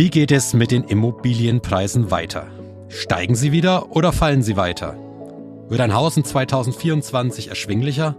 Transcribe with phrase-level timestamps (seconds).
[0.00, 2.46] Wie geht es mit den Immobilienpreisen weiter?
[2.88, 4.96] Steigen sie wieder oder fallen sie weiter?
[5.68, 8.16] Wird ein Haus in 2024 erschwinglicher?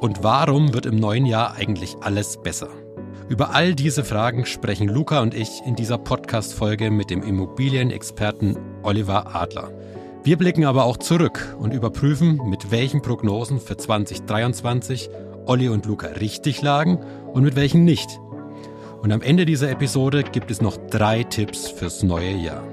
[0.00, 2.68] Und warum wird im neuen Jahr eigentlich alles besser?
[3.26, 9.34] Über all diese Fragen sprechen Luca und ich in dieser Podcast-Folge mit dem Immobilienexperten Oliver
[9.34, 9.72] Adler.
[10.24, 15.08] Wir blicken aber auch zurück und überprüfen, mit welchen Prognosen für 2023
[15.46, 16.98] Olli und Luca richtig lagen
[17.32, 18.20] und mit welchen nicht.
[19.00, 22.66] Und am Ende dieser Episode gibt es noch drei Tipps fürs neue Jahr.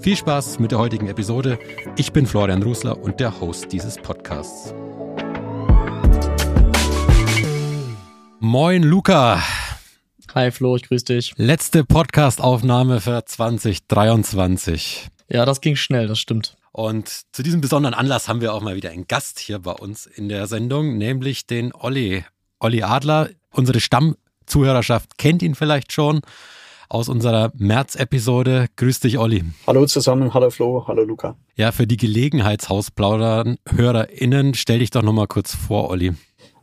[0.00, 1.60] Viel Spaß mit der heutigen Episode.
[1.96, 4.74] Ich bin Florian Rusler und der Host dieses Podcasts.
[8.40, 9.40] Moin Luca.
[10.34, 11.34] Hi Flo, ich grüße dich.
[11.36, 15.06] Letzte Podcastaufnahme für 2023.
[15.28, 16.56] Ja, das ging schnell, das stimmt.
[16.72, 20.06] Und zu diesem besonderen Anlass haben wir auch mal wieder einen Gast hier bei uns
[20.06, 22.24] in der Sendung, nämlich den Olli.
[22.58, 23.78] Olli Adler, unsere
[24.44, 26.20] Stammzuhörerschaft kennt ihn vielleicht schon
[26.88, 28.66] aus unserer März-Episode.
[28.76, 29.44] Grüß dich, Olli.
[29.66, 31.36] Hallo zusammen, hallo Flo, hallo Luca.
[31.56, 36.12] Ja, für die Gelegenheitshausplaudern, HörerInnen, stell dich doch nochmal kurz vor, Olli.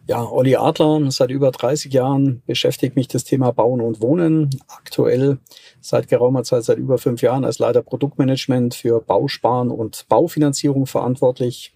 [0.08, 4.50] Ja, Olli Adler, seit über 30 Jahren beschäftigt mich das Thema Bauen und Wohnen.
[4.68, 5.40] Aktuell
[5.80, 11.74] seit geraumer Zeit, seit über fünf Jahren als Leiter Produktmanagement für Bausparen und Baufinanzierung verantwortlich.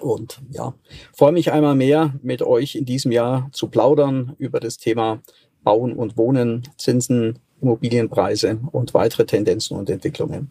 [0.00, 0.74] Und ja,
[1.12, 5.20] freue mich einmal mehr mit euch in diesem Jahr zu plaudern über das Thema
[5.62, 10.50] Bauen und Wohnen, Zinsen, Immobilienpreise und weitere Tendenzen und Entwicklungen.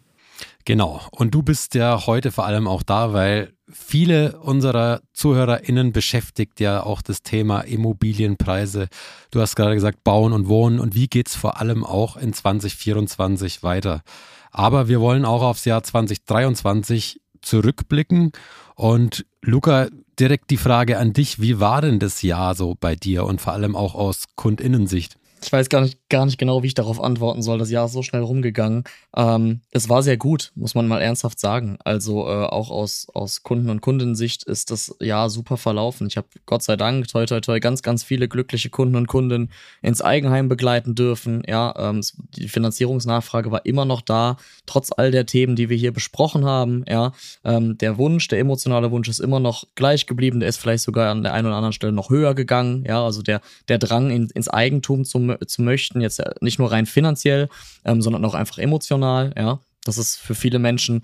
[0.64, 1.00] Genau.
[1.12, 6.82] Und du bist ja heute vor allem auch da, weil viele unserer ZuhörerInnen beschäftigt ja
[6.82, 8.88] auch das Thema Immobilienpreise.
[9.30, 13.62] Du hast gerade gesagt, Bauen und Wohnen und wie geht's vor allem auch in 2024
[13.62, 14.02] weiter.
[14.50, 18.32] Aber wir wollen auch aufs Jahr 2023 zurückblicken.
[18.76, 19.88] Und Luca,
[20.20, 23.54] direkt die Frage an dich, wie war denn das Jahr so bei dir und vor
[23.54, 25.16] allem auch aus Kundinnensicht?
[25.42, 27.58] Ich weiß gar nicht, gar nicht genau, wie ich darauf antworten soll.
[27.58, 28.84] Das Jahr ist so schnell rumgegangen.
[29.14, 31.76] Ähm, es war sehr gut, muss man mal ernsthaft sagen.
[31.84, 36.06] Also äh, auch aus, aus Kunden- und Kundensicht ist das Jahr super verlaufen.
[36.06, 39.50] Ich habe Gott sei Dank, toi toi toi, ganz, ganz viele glückliche Kunden und Kunden
[39.82, 41.42] ins Eigenheim begleiten dürfen.
[41.46, 42.00] Ja, ähm,
[42.36, 46.84] die Finanzierungsnachfrage war immer noch da, trotz all der Themen, die wir hier besprochen haben.
[46.88, 47.12] Ja,
[47.44, 50.40] ähm, der Wunsch, der emotionale Wunsch ist immer noch gleich geblieben.
[50.40, 52.84] Der ist vielleicht sogar an der einen oder anderen Stelle noch höher gegangen.
[52.86, 56.86] Ja, also der, der Drang in, ins Eigentum zum zu möchten, jetzt nicht nur rein
[56.86, 57.48] finanziell,
[57.84, 59.60] ähm, sondern auch einfach emotional, ja.
[59.84, 61.02] Das ist für viele Menschen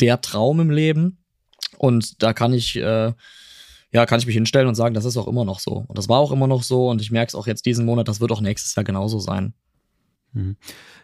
[0.00, 1.18] der Traum im Leben.
[1.76, 3.12] Und da kann ich, äh,
[3.92, 5.84] ja, kann ich mich hinstellen und sagen, das ist auch immer noch so.
[5.86, 6.88] Und das war auch immer noch so.
[6.88, 9.52] Und ich merke es auch jetzt diesen Monat, das wird auch nächstes Jahr genauso sein.
[10.32, 10.56] Mhm.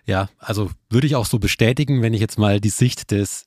[0.07, 3.47] Ja, also würde ich auch so bestätigen, wenn ich jetzt mal die Sicht des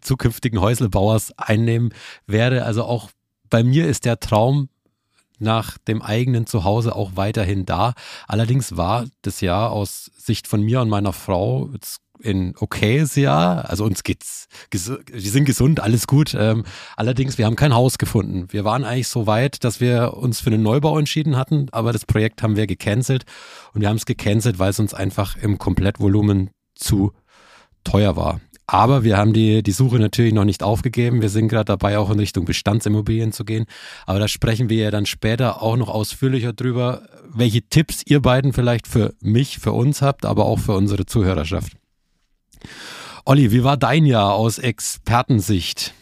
[0.00, 1.94] zukünftigen Häuslebauers einnehmen
[2.26, 2.64] werde.
[2.64, 3.10] Also auch
[3.48, 4.68] bei mir ist der Traum
[5.40, 7.94] nach dem eigenen Zuhause auch weiterhin da.
[8.28, 11.70] Allerdings war das Jahr aus Sicht von mir und meiner Frau
[12.24, 13.68] ein okayes Jahr.
[13.68, 16.34] Also uns geht's, wir sind gesund, alles gut.
[16.38, 16.64] Ähm,
[16.96, 18.46] allerdings, wir haben kein Haus gefunden.
[18.50, 22.06] Wir waren eigentlich so weit, dass wir uns für einen Neubau entschieden hatten, aber das
[22.06, 23.24] Projekt haben wir gecancelt
[23.72, 27.12] und wir haben es gecancelt, weil es uns einfach im Komplettvolumen zu
[27.84, 28.40] teuer war.
[28.72, 31.22] Aber wir haben die, die Suche natürlich noch nicht aufgegeben.
[31.22, 33.66] Wir sind gerade dabei, auch in Richtung Bestandsimmobilien zu gehen.
[34.06, 37.02] Aber da sprechen wir ja dann später auch noch ausführlicher drüber,
[37.34, 41.72] welche Tipps ihr beiden vielleicht für mich, für uns habt, aber auch für unsere Zuhörerschaft.
[43.24, 45.92] Olli, wie war dein Jahr aus Expertensicht?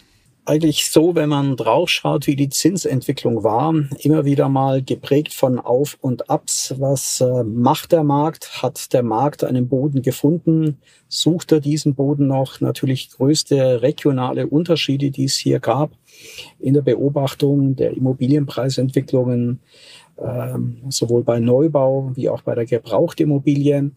[0.49, 5.99] Eigentlich so, wenn man draufschaut, wie die Zinsentwicklung war, immer wieder mal geprägt von Auf
[6.01, 6.75] und Abs.
[6.79, 8.63] Was äh, macht der Markt?
[8.63, 10.79] Hat der Markt einen Boden gefunden?
[11.09, 12.61] Sucht er diesen Boden noch?
[12.61, 15.91] Natürlich größte regionale Unterschiede, die es hier gab
[16.59, 19.61] in der Beobachtung der Immobilienpreisentwicklungen,
[20.17, 20.55] äh,
[20.89, 23.91] sowohl bei Neubau wie auch bei der Gebrauchtimmobilie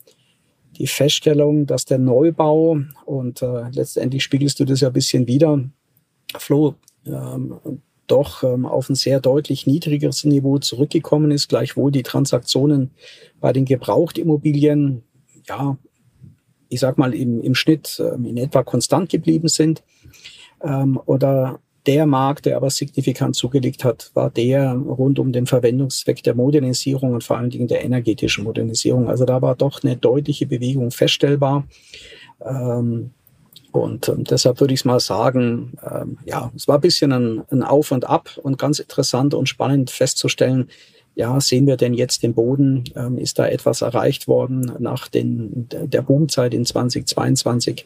[0.77, 5.59] die Feststellung, dass der Neubau, und äh, letztendlich spiegelst du das ja ein bisschen wieder,
[6.37, 6.75] Flo
[7.05, 12.91] ähm, doch ähm, auf ein sehr deutlich niedrigeres Niveau zurückgekommen ist, gleichwohl die Transaktionen
[13.39, 15.03] bei den Gebrauchtimmobilien,
[15.47, 15.77] ja,
[16.67, 19.83] ich sag mal, im, im Schnitt ähm, in etwa konstant geblieben sind.
[20.61, 26.21] Ähm, oder der Markt, der aber signifikant zugelegt hat, war der rund um den Verwendungszweck
[26.21, 29.09] der Modernisierung und vor allen Dingen der energetischen Modernisierung.
[29.09, 31.67] Also da war doch eine deutliche Bewegung feststellbar.
[32.45, 33.11] Ähm,
[33.71, 37.43] und ähm, deshalb würde ich es mal sagen, ähm, ja, es war ein bisschen ein,
[37.49, 40.69] ein Auf und Ab und ganz interessant und spannend festzustellen,
[41.13, 42.85] ja, sehen wir denn jetzt den Boden?
[42.95, 47.85] Ähm, ist da etwas erreicht worden nach den, der Boomzeit in 2022?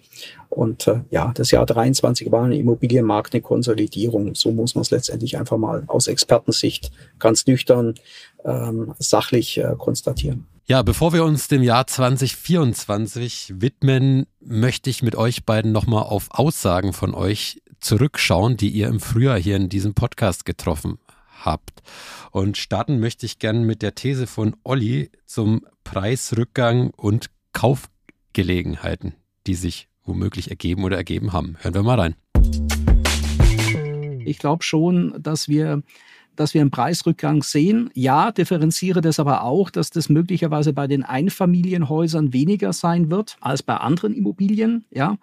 [0.50, 4.36] Und äh, ja, das Jahr 23 war im Immobilienmarkt eine Konsolidierung.
[4.36, 7.96] So muss man es letztendlich einfach mal aus Expertensicht ganz nüchtern
[8.44, 10.46] ähm, sachlich äh, konstatieren.
[10.68, 16.30] Ja, bevor wir uns dem Jahr 2024 widmen, möchte ich mit euch beiden nochmal auf
[16.32, 20.98] Aussagen von euch zurückschauen, die ihr im Frühjahr hier in diesem Podcast getroffen
[21.44, 21.84] habt.
[22.32, 29.14] Und starten möchte ich gerne mit der These von Olli zum Preisrückgang und Kaufgelegenheiten,
[29.46, 31.58] die sich womöglich ergeben oder ergeben haben.
[31.60, 32.16] Hören wir mal rein.
[34.26, 35.84] Ich glaube schon, dass wir
[36.36, 37.90] dass wir einen Preisrückgang sehen.
[37.94, 43.64] Ja, differenziere das aber auch, dass das möglicherweise bei den Einfamilienhäusern weniger sein wird als
[43.64, 44.86] bei anderen Immobilien.
[44.92, 45.18] Ja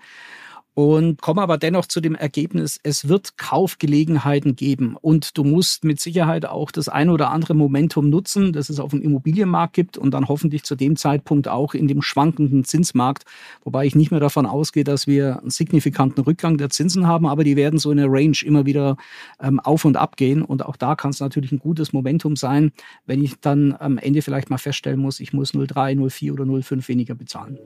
[0.75, 6.01] und komme aber dennoch zu dem Ergebnis, es wird Kaufgelegenheiten geben und du musst mit
[6.01, 10.13] Sicherheit auch das eine oder andere Momentum nutzen, das es auf dem Immobilienmarkt gibt und
[10.13, 13.25] dann hoffentlich zu dem Zeitpunkt auch in dem schwankenden Zinsmarkt,
[13.65, 17.45] wobei ich nicht mehr davon ausgehe, dass wir einen signifikanten Rückgang der Zinsen haben, aber
[17.45, 18.97] die werden so in der Range immer wieder
[19.41, 22.73] ähm, auf und ab gehen und auch da kann es natürlich ein gutes Momentum sein,
[23.05, 26.89] wenn ich dann am Ende vielleicht mal feststellen muss, ich muss 0,3, 0,4 oder 0,5
[26.89, 27.59] weniger bezahlen.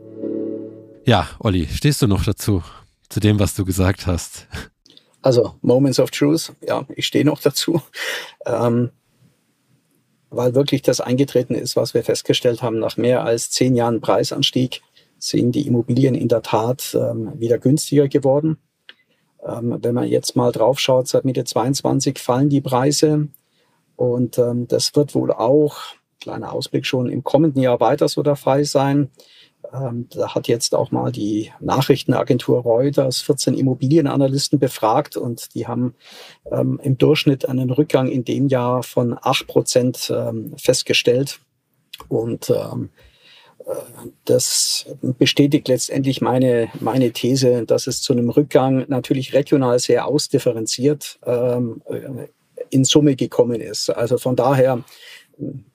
[1.05, 2.64] Ja, Olli, stehst du noch dazu?
[3.08, 4.47] Zu dem, was du gesagt hast?
[5.23, 7.82] Also Moments of Truth, ja, ich stehe noch dazu,
[8.47, 8.91] ähm,
[10.31, 14.82] weil wirklich das eingetreten ist, was wir festgestellt haben, nach mehr als zehn Jahren Preisanstieg
[15.19, 18.58] sind die Immobilien in der Tat ähm, wieder günstiger geworden.
[19.44, 23.29] Ähm, wenn man jetzt mal drauf schaut, seit Mitte 22 fallen die Preise
[23.97, 25.79] und ähm, das wird wohl auch,
[26.20, 29.11] kleiner Ausblick schon, im kommenden Jahr weiter so der Fall sein.
[29.73, 35.95] Ähm, da hat jetzt auch mal die Nachrichtenagentur Reuters 14 Immobilienanalysten befragt und die haben
[36.51, 41.41] ähm, im Durchschnitt einen Rückgang in dem Jahr von 8 Prozent ähm, festgestellt.
[42.09, 42.91] Und ähm,
[43.67, 43.75] äh,
[44.25, 51.19] das bestätigt letztendlich meine, meine These, dass es zu einem Rückgang natürlich regional sehr ausdifferenziert
[51.25, 51.83] ähm,
[52.71, 53.91] in Summe gekommen ist.
[53.91, 54.83] Also von daher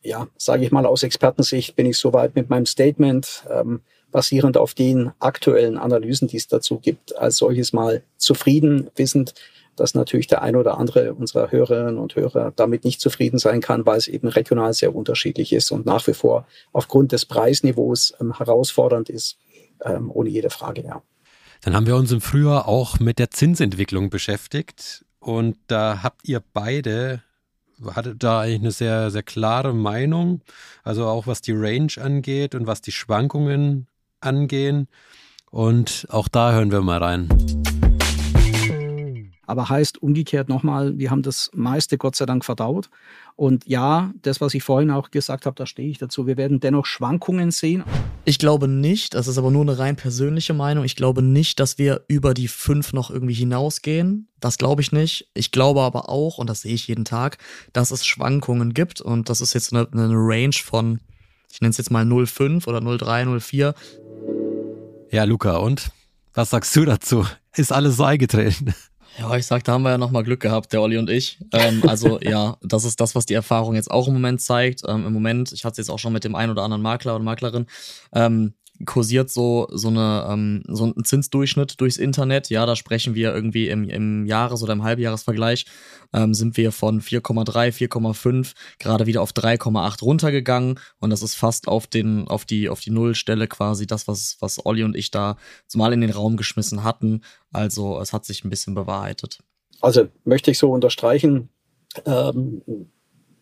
[0.01, 3.81] ja, sage ich mal, aus Expertensicht bin ich soweit mit meinem Statement, ähm,
[4.11, 9.33] basierend auf den aktuellen Analysen, die es dazu gibt, als solches mal zufrieden, wissend,
[9.75, 13.85] dass natürlich der ein oder andere unserer Hörerinnen und Hörer damit nicht zufrieden sein kann,
[13.85, 18.37] weil es eben regional sehr unterschiedlich ist und nach wie vor aufgrund des Preisniveaus ähm,
[18.37, 19.37] herausfordernd ist,
[19.83, 21.01] ähm, ohne jede Frage, ja.
[21.63, 26.41] Dann haben wir uns im Frühjahr auch mit der Zinsentwicklung beschäftigt und da habt ihr
[26.53, 27.21] beide
[27.93, 30.41] hatte da eigentlich eine sehr, sehr klare Meinung.
[30.83, 33.87] Also auch was die Range angeht und was die Schwankungen
[34.19, 34.87] angehen.
[35.49, 37.27] Und auch da hören wir mal rein.
[39.47, 42.89] Aber heißt umgekehrt nochmal, wir haben das meiste Gott sei Dank verdaut.
[43.35, 46.27] Und ja, das, was ich vorhin auch gesagt habe, da stehe ich dazu.
[46.27, 47.83] Wir werden dennoch Schwankungen sehen.
[48.23, 50.85] Ich glaube nicht, das ist aber nur eine rein persönliche Meinung.
[50.85, 54.27] Ich glaube nicht, dass wir über die fünf noch irgendwie hinausgehen.
[54.39, 55.29] Das glaube ich nicht.
[55.33, 57.37] Ich glaube aber auch, und das sehe ich jeden Tag,
[57.73, 59.01] dass es Schwankungen gibt.
[59.01, 60.99] Und das ist jetzt eine, eine Range von,
[61.51, 63.73] ich nenne es jetzt mal 0,5 oder 0,3, 0,4.
[65.11, 65.91] Ja, Luca, und?
[66.33, 67.25] Was sagst du dazu?
[67.55, 68.73] Ist alles so eingetreten?
[69.19, 71.37] Ja, ich sag, da haben wir ja nochmal Glück gehabt, der Olli und ich.
[71.51, 74.81] Ähm, also ja, das ist das, was die Erfahrung jetzt auch im Moment zeigt.
[74.87, 77.15] Ähm, Im Moment, ich hatte es jetzt auch schon mit dem einen oder anderen Makler
[77.15, 77.67] oder Maklerin,
[78.13, 78.53] ähm,
[78.85, 82.49] kursiert so so eine ähm, so ein Zinsdurchschnitt durchs Internet.
[82.49, 85.65] Ja, da sprechen wir irgendwie im, im Jahres- oder im Halbjahresvergleich
[86.13, 91.67] ähm, sind wir von 4,3, 4,5 gerade wieder auf 3,8 runtergegangen und das ist fast
[91.67, 95.37] auf den auf die auf die Nullstelle quasi das was was Olli und ich da
[95.67, 97.21] zumal in den Raum geschmissen hatten.
[97.51, 99.39] Also es hat sich ein bisschen bewahrheitet.
[99.81, 101.49] Also möchte ich so unterstreichen.
[102.05, 102.61] Ähm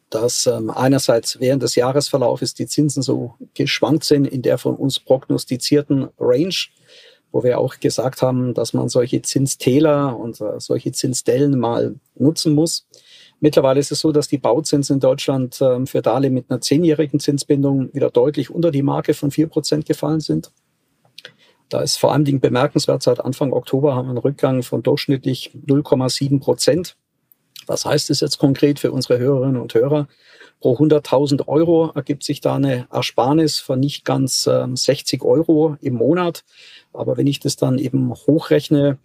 [0.10, 5.00] dass ähm, einerseits während des Jahresverlaufes die Zinsen so geschwankt sind in der von uns
[5.00, 6.56] prognostizierten Range,
[7.32, 12.56] wo wir auch gesagt haben, dass man solche Zinstäler und äh, solche Zinsdellen mal nutzen
[12.56, 12.88] muss.
[13.39, 17.20] Mittlerweile ist es so, dass die Bauzinsen in Deutschland äh, für Darlehen mit einer zehnjährigen
[17.20, 20.51] Zinsbindung wieder deutlich unter die Marke von vier Prozent gefallen sind.
[21.70, 25.51] Da ist vor allen Dingen bemerkenswert, seit Anfang Oktober haben wir einen Rückgang von durchschnittlich
[25.68, 26.98] 0,7 Prozent.
[27.69, 30.07] Was heißt das jetzt konkret für unsere Hörerinnen und Hörer?
[30.59, 35.93] Pro 100.000 Euro ergibt sich da eine Ersparnis von nicht ganz ähm, 60 Euro im
[35.93, 36.43] Monat.
[36.93, 38.97] Aber wenn ich das dann eben hochrechne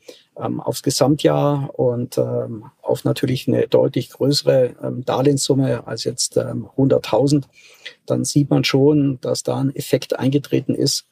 [0.43, 6.67] ähm, aufs Gesamtjahr und ähm, auf natürlich eine deutlich größere ähm, Darlehenssumme als jetzt ähm,
[6.79, 7.45] 100.000,
[8.07, 11.05] dann sieht man schon, dass da ein Effekt eingetreten ist,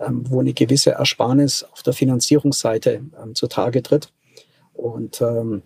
[0.00, 4.10] ähm, wo eine gewisse Ersparnis auf der Finanzierungsseite ähm, zutage tritt.
[4.72, 5.62] Und ähm,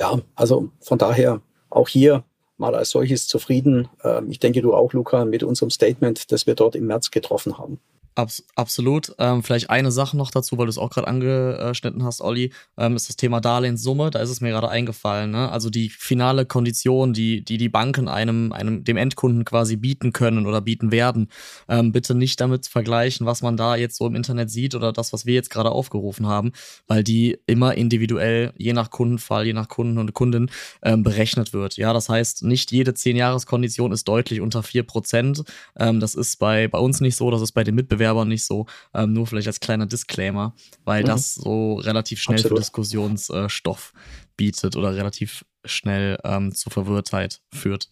[0.00, 2.24] ja, also von daher auch hier
[2.56, 3.88] mal als solches zufrieden.
[4.02, 7.58] Ähm, ich denke, du auch, Luca, mit unserem Statement, das wir dort im März getroffen
[7.58, 7.78] haben.
[8.16, 9.14] Abs absolut.
[9.18, 12.96] Ähm, vielleicht eine Sache noch dazu, weil du es auch gerade angeschnitten hast, Olli, ähm,
[12.96, 14.10] ist das Thema Darlehenssumme.
[14.10, 15.30] Da ist es mir gerade eingefallen.
[15.30, 15.50] Ne?
[15.50, 20.46] Also die finale Kondition, die, die die Banken einem, einem dem Endkunden quasi bieten können
[20.46, 21.28] oder bieten werden,
[21.68, 25.12] ähm, bitte nicht damit vergleichen, was man da jetzt so im Internet sieht oder das,
[25.12, 26.52] was wir jetzt gerade aufgerufen haben,
[26.86, 30.50] weil die immer individuell, je nach Kundenfall, je nach Kunden und Kundin
[30.82, 31.76] ähm, berechnet wird.
[31.76, 35.44] Ja, das heißt, nicht jede 10-Jahres-Kondition ist deutlich unter 4%.
[35.78, 38.44] Ähm, das ist bei, bei uns nicht so, das ist bei den Mitbewerbern Werbern nicht
[38.44, 38.66] so.
[38.94, 41.06] Ähm, nur vielleicht als kleiner Disclaimer, weil mhm.
[41.08, 42.58] das so relativ schnell Absolut.
[42.58, 43.92] für Diskussionsstoff
[44.36, 47.90] bietet oder relativ schnell ähm, zur Verwirrtheit führt.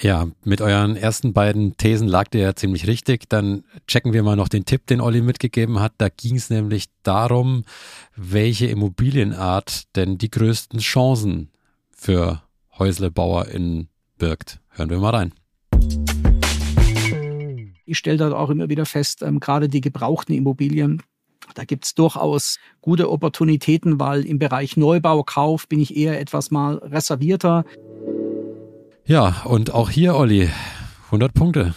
[0.00, 3.28] Ja, mit euren ersten beiden Thesen lag der ja ziemlich richtig.
[3.28, 5.92] Dann checken wir mal noch den Tipp, den Olli mitgegeben hat.
[5.98, 7.64] Da ging es nämlich darum,
[8.16, 11.50] welche Immobilienart denn die größten Chancen
[11.90, 12.42] für
[12.78, 13.88] HäuslebauerInnen
[14.18, 14.60] birgt.
[14.70, 15.32] Hören wir mal rein
[17.88, 21.02] ich stelle da auch immer wieder fest, ähm, gerade die gebrauchten Immobilien,
[21.54, 26.50] da gibt es durchaus gute Opportunitäten, weil im Bereich Neubau, Kauf bin ich eher etwas
[26.50, 27.64] mal reservierter.
[29.06, 30.50] Ja, und auch hier, Olli,
[31.06, 31.74] 100 Punkte.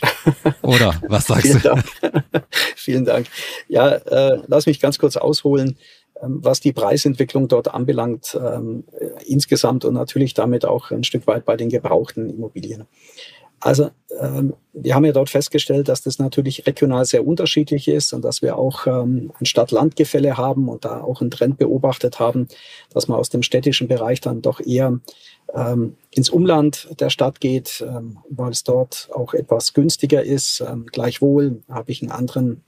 [0.62, 1.68] Oder was sagst Vielen du?
[1.68, 1.84] Dank.
[2.76, 3.26] Vielen Dank.
[3.68, 5.76] Ja, äh, lass mich ganz kurz ausholen,
[6.22, 8.84] ähm, was die Preisentwicklung dort anbelangt, ähm,
[9.26, 12.86] insgesamt und natürlich damit auch ein Stück weit bei den gebrauchten Immobilien.
[13.62, 18.24] Also ähm, wir haben ja dort festgestellt, dass das natürlich regional sehr unterschiedlich ist und
[18.24, 22.48] dass wir auch ähm, ein Stadt-Land-Gefälle haben und da auch einen Trend beobachtet haben,
[22.92, 24.98] dass man aus dem städtischen Bereich dann doch eher
[25.54, 30.60] ähm, ins Umland der Stadt geht, ähm, weil es dort auch etwas günstiger ist.
[30.60, 32.64] Ähm, gleichwohl habe ich einen anderen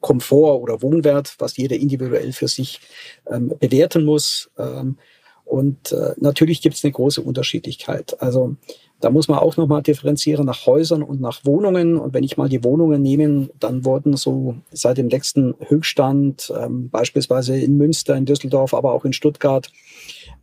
[0.00, 2.80] Komfort oder Wohnwert, was jeder individuell für sich
[3.28, 4.48] ähm, bewerten muss.
[4.58, 4.96] Ähm,
[5.44, 8.20] und äh, natürlich gibt es eine große Unterschiedlichkeit.
[8.20, 8.56] Also
[9.00, 11.96] da muss man auch nochmal differenzieren nach Häusern und nach Wohnungen.
[11.96, 16.90] Und wenn ich mal die Wohnungen nehme, dann wurden so seit dem letzten Höchststand, ähm,
[16.90, 19.70] beispielsweise in Münster, in Düsseldorf, aber auch in Stuttgart,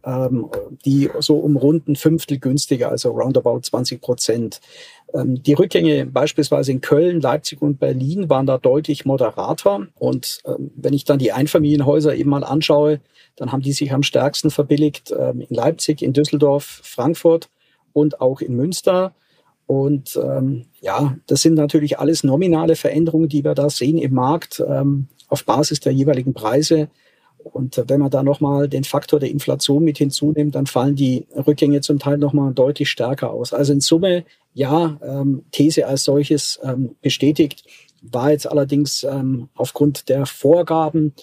[0.05, 0.47] ähm,
[0.85, 4.61] die so um rund ein Fünftel günstiger, also roundabout 20 Prozent.
[5.13, 9.87] Ähm, die Rückgänge beispielsweise in Köln, Leipzig und Berlin waren da deutlich moderater.
[9.95, 13.01] Und ähm, wenn ich dann die Einfamilienhäuser eben mal anschaue,
[13.35, 17.49] dann haben die sich am stärksten verbilligt ähm, in Leipzig, in Düsseldorf, Frankfurt
[17.95, 19.15] und auch in Münster.
[19.67, 24.61] Und ähm, ja, das sind natürlich alles nominale Veränderungen, die wir da sehen im Markt
[24.67, 26.89] ähm, auf Basis der jeweiligen Preise.
[27.37, 31.81] Und wenn man da nochmal den Faktor der Inflation mit hinzunimmt, dann fallen die Rückgänge
[31.81, 33.53] zum Teil nochmal deutlich stärker aus.
[33.53, 37.63] Also in Summe, ja, ähm, These als solches ähm, bestätigt,
[38.01, 41.13] war jetzt allerdings ähm, aufgrund der Vorgaben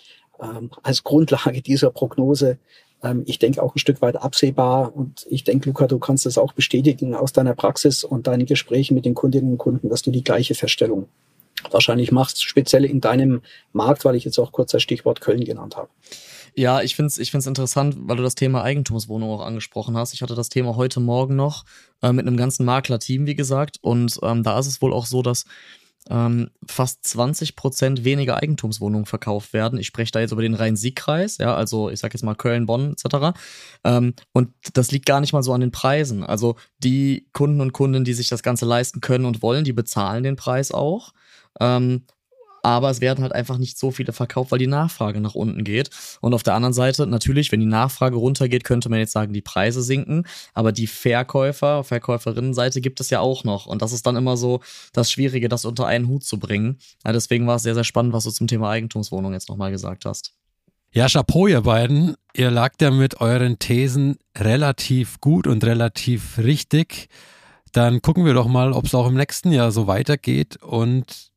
[0.41, 2.59] ähm, als Grundlage dieser Prognose
[3.03, 4.95] ähm, ich denke auch ein Stück weit absehbar.
[4.95, 8.95] Und ich denke, Luca, du kannst das auch bestätigen aus deiner Praxis und deinen Gesprächen
[8.95, 11.09] mit den Kundinnen und Kunden, dass du die gleiche Feststellung
[11.71, 13.43] wahrscheinlich machst, speziell in deinem
[13.73, 15.89] Markt, weil ich jetzt auch kurz das Stichwort Köln genannt habe.
[16.55, 20.13] Ja, ich finde es ich find's interessant, weil du das Thema Eigentumswohnung auch angesprochen hast.
[20.13, 21.65] Ich hatte das Thema heute Morgen noch
[22.03, 23.79] äh, mit einem ganzen Makler-Team, wie gesagt.
[23.81, 25.45] Und ähm, da ist es wohl auch so, dass
[26.11, 29.79] ähm, fast 20 Prozent weniger Eigentumswohnungen verkauft werden.
[29.79, 32.93] Ich spreche da jetzt über den Rhein-Sieg-Kreis, ja, also ich sage jetzt mal Köln, Bonn
[32.93, 33.39] etc.
[33.85, 36.25] Ähm, und das liegt gar nicht mal so an den Preisen.
[36.25, 40.25] Also die Kunden und Kunden, die sich das Ganze leisten können und wollen, die bezahlen
[40.25, 41.13] den Preis auch.
[41.61, 42.03] Ähm,
[42.63, 45.91] aber es werden halt einfach nicht so viele verkauft, weil die Nachfrage nach unten geht.
[46.21, 49.43] Und auf der anderen Seite, natürlich, wenn die Nachfrage runtergeht, könnte man jetzt sagen, die
[49.43, 53.67] Preise sinken, aber die Verkäufer, Verkäuferinnenseite gibt es ja auch noch.
[53.67, 54.61] Und das ist dann immer so
[54.93, 56.79] das Schwierige, das unter einen Hut zu bringen.
[57.05, 60.05] Ja, deswegen war es sehr, sehr spannend, was du zum Thema Eigentumswohnung jetzt nochmal gesagt
[60.05, 60.33] hast.
[60.95, 62.17] Ja, Chapeau, ihr beiden.
[62.35, 67.09] Ihr lagt ja mit euren Thesen relativ gut und relativ richtig.
[67.73, 71.32] Dann gucken wir doch mal, ob es auch im nächsten Jahr so weitergeht und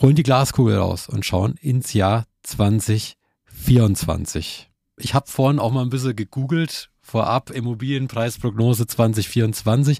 [0.00, 4.70] holen die Glaskugel raus und schauen ins Jahr 2024.
[4.98, 9.98] Ich habe vorhin auch mal ein bisschen gegoogelt, vorab Immobilienpreisprognose 2024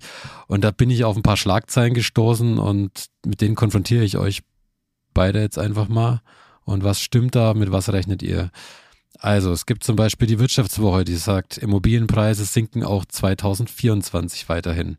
[0.48, 4.42] und da bin ich auf ein paar Schlagzeilen gestoßen und mit denen konfrontiere ich euch
[5.14, 6.20] beide jetzt einfach mal.
[6.64, 8.50] Und was stimmt da, mit was rechnet ihr?
[9.18, 14.98] Also es gibt zum Beispiel die Wirtschaftswoche, die sagt, Immobilienpreise sinken auch 2024 weiterhin.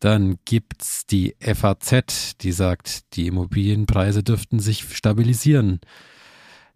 [0.00, 5.80] Dann gibt's die FAZ, die sagt, die Immobilienpreise dürften sich stabilisieren.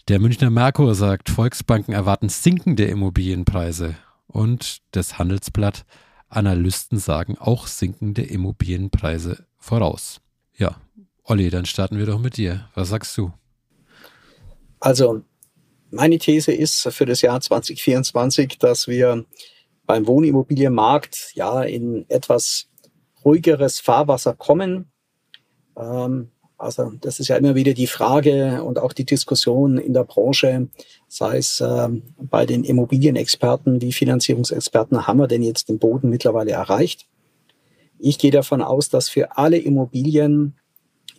[0.09, 3.95] Der Münchner Merkur sagt, Volksbanken erwarten sinkende Immobilienpreise.
[4.27, 5.85] Und das Handelsblatt,
[6.29, 10.21] Analysten sagen auch sinkende Immobilienpreise voraus.
[10.57, 10.77] Ja,
[11.25, 12.69] Olli, dann starten wir doch mit dir.
[12.75, 13.33] Was sagst du?
[14.81, 15.23] Also,
[15.91, 19.25] meine These ist für das Jahr 2024, dass wir
[19.87, 22.69] beim Wohnimmobilienmarkt ja in etwas
[23.25, 24.93] ruhigeres Fahrwasser kommen.
[25.77, 26.29] Ähm,
[26.63, 30.69] Also das ist ja immer wieder die Frage und auch die Diskussion in der Branche,
[31.09, 31.89] sei es äh,
[32.21, 37.09] bei den Immobilienexperten wie Finanzierungsexperten, haben wir denn jetzt den Boden mittlerweile erreicht?
[37.99, 40.55] Ich gehe davon aus, dass für alle Immobilien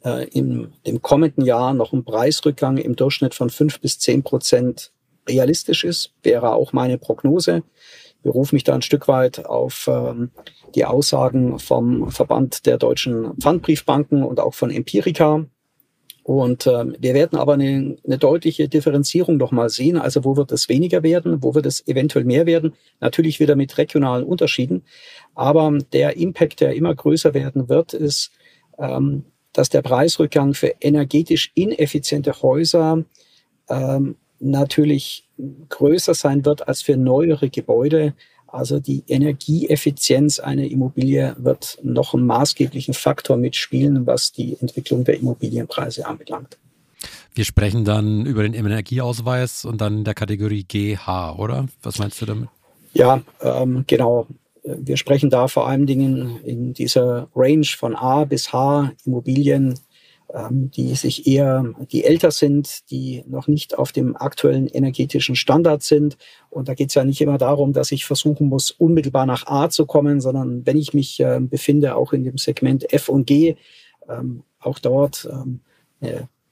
[0.05, 4.92] äh, im dem kommenden Jahr noch ein Preisrückgang im Durchschnitt von fünf bis zehn Prozent
[5.27, 7.63] realistisch ist, wäre auch meine Prognose.
[8.07, 10.31] Ich berufe mich da ein Stück weit auf ähm,
[10.75, 15.45] die Aussagen vom Verband der deutschen Pfandbriefbanken und auch von Empirica.
[16.23, 19.97] Und ähm, wir werden aber eine, eine deutliche Differenzierung noch mal sehen.
[19.97, 22.73] Also wo wird es weniger werden, wo wird es eventuell mehr werden?
[23.01, 24.83] Natürlich wieder mit regionalen Unterschieden.
[25.35, 28.31] Aber der Impact, der immer größer werden wird, ist,
[28.79, 33.03] ähm, dass der Preisrückgang für energetisch ineffiziente Häuser
[33.69, 35.27] ähm, natürlich
[35.69, 38.13] größer sein wird als für neuere Gebäude.
[38.47, 45.17] Also die Energieeffizienz einer Immobilie wird noch einen maßgeblichen Faktor mitspielen, was die Entwicklung der
[45.17, 46.57] Immobilienpreise anbelangt.
[47.33, 51.65] Wir sprechen dann über den Energieausweis und dann der Kategorie GH, oder?
[51.81, 52.49] Was meinst du damit?
[52.93, 54.27] Ja, ähm, genau.
[54.63, 59.73] Wir sprechen da vor allen Dingen in dieser Range von A bis H Immobilien,
[60.35, 66.17] die sich eher, die älter sind, die noch nicht auf dem aktuellen energetischen Standard sind.
[66.49, 69.69] Und da geht es ja nicht immer darum, dass ich versuchen muss, unmittelbar nach A
[69.69, 73.57] zu kommen, sondern wenn ich mich äh, befinde, auch in dem Segment F und G,
[74.09, 75.59] ähm, auch dort ähm,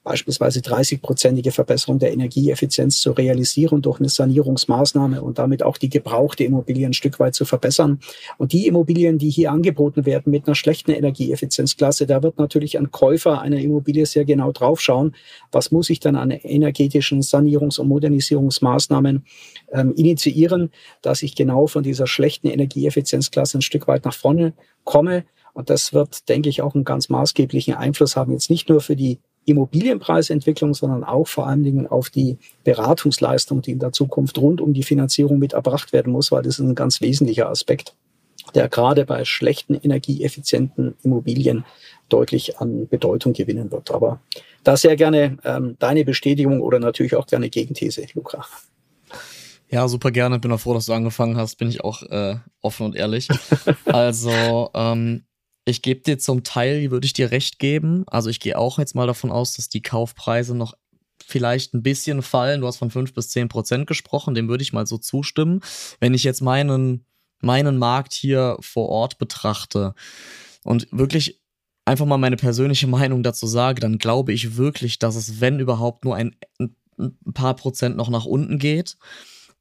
[0.04, 6.44] beispielsweise 30-prozentige Verbesserung der Energieeffizienz zu realisieren durch eine Sanierungsmaßnahme und damit auch die gebrauchte
[6.44, 8.00] Immobilie ein Stück weit zu verbessern.
[8.36, 12.90] Und die Immobilien, die hier angeboten werden mit einer schlechten Energieeffizienzklasse, da wird natürlich ein
[12.90, 15.14] Käufer einer Immobilie sehr genau draufschauen,
[15.52, 19.24] was muss ich dann an energetischen Sanierungs- und Modernisierungsmaßnahmen
[19.72, 20.70] ähm, initiieren,
[21.02, 25.24] dass ich genau von dieser schlechten Energieeffizienzklasse ein Stück weit nach vorne komme.
[25.54, 28.96] Und das wird, denke ich, auch einen ganz maßgeblichen Einfluss haben, jetzt nicht nur für
[28.96, 34.60] die Immobilienpreisentwicklung, sondern auch vor allen Dingen auf die Beratungsleistung, die in der Zukunft rund
[34.60, 37.94] um die Finanzierung mit erbracht werden muss, weil das ist ein ganz wesentlicher Aspekt,
[38.54, 41.64] der gerade bei schlechten, energieeffizienten Immobilien
[42.08, 43.90] deutlich an Bedeutung gewinnen wird.
[43.90, 44.20] Aber
[44.62, 48.44] da sehr gerne ähm, deine Bestätigung oder natürlich auch gerne Gegenthese, Luca.
[49.72, 50.38] Ja, super gerne.
[50.38, 51.56] Bin auch froh, dass du angefangen hast.
[51.56, 53.28] Bin ich auch äh, offen und ehrlich.
[53.86, 55.24] also ähm,
[55.64, 58.04] ich gebe dir zum Teil, würde ich dir recht geben.
[58.08, 60.74] Also ich gehe auch jetzt mal davon aus, dass die Kaufpreise noch
[61.24, 62.60] vielleicht ein bisschen fallen.
[62.60, 65.60] Du hast von fünf bis zehn Prozent gesprochen, dem würde ich mal so zustimmen.
[66.00, 67.06] Wenn ich jetzt meinen,
[67.40, 69.94] meinen Markt hier vor Ort betrachte
[70.64, 71.40] und wirklich
[71.84, 76.04] einfach mal meine persönliche Meinung dazu sage, dann glaube ich wirklich, dass es, wenn überhaupt,
[76.04, 76.74] nur ein, ein
[77.34, 78.96] paar Prozent noch nach unten geht.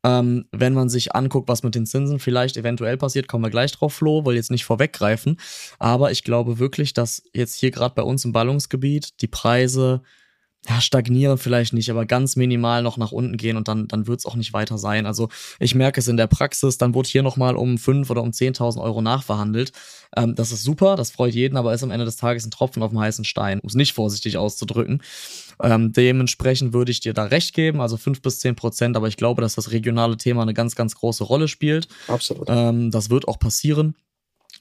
[0.04, 3.72] Ähm, wenn man sich anguckt, was mit den Zinsen vielleicht eventuell passiert, kommen wir gleich
[3.72, 5.40] drauf, Flo, will jetzt nicht vorweggreifen.
[5.78, 10.02] Aber ich glaube wirklich, dass jetzt hier gerade bei uns im Ballungsgebiet die Preise
[10.70, 14.20] ja, stagnieren vielleicht nicht, aber ganz minimal noch nach unten gehen und dann, dann wird
[14.20, 15.08] es auch nicht weiter sein.
[15.08, 18.30] Also ich merke es in der Praxis, dann wurde hier nochmal um fünf oder um
[18.30, 19.72] 10.000 Euro nachverhandelt.
[20.16, 22.84] Ähm, das ist super, das freut jeden, aber ist am Ende des Tages ein Tropfen
[22.84, 25.02] auf dem heißen Stein, um es nicht vorsichtig auszudrücken.
[25.64, 29.18] Ähm, dementsprechend würde ich dir da recht geben, also fünf bis zehn Prozent, aber ich
[29.18, 31.88] glaube, dass das regionale Thema eine ganz, ganz große Rolle spielt.
[32.08, 32.48] Absolut.
[32.50, 33.96] Ähm, das wird auch passieren.